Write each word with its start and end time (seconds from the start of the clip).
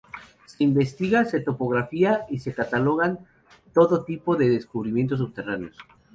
Se 0.45 0.63
investiga, 0.63 1.25
se 1.25 1.41
topografía 1.41 2.25
y 2.27 2.39
se 2.39 2.55
catalogan 2.55 3.19
todo 3.71 4.03
tipo 4.03 4.35
de 4.35 4.49
descubrimientos 4.49 5.19
subterráneos. 5.19 5.77